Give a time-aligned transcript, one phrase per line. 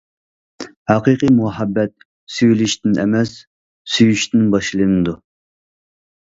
[0.91, 1.93] ھەقىقىي مۇھەببەت
[2.37, 3.35] سۆيۈلۈشتىن ئەمەس،
[3.97, 5.17] سۆيۈشتىن باشلىنىدۇ.